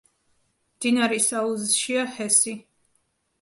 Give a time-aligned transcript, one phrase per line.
[0.77, 2.57] მდინარის აუზშია ჰესი.